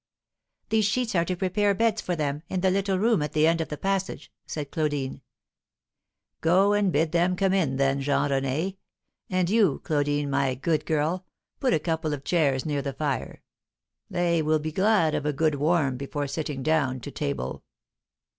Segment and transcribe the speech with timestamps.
[0.69, 3.61] "These sheets are to prepare beds for them, in the little room at the end
[3.61, 5.21] of the passage," said Claudine.
[6.41, 8.77] "Go and bid them come in, then, Jean René;
[9.29, 11.27] and you, Claudine, my good girl,
[11.59, 13.43] put a couple of chairs near the fire
[14.09, 17.61] they will be glad of a good warm before sitting down to table."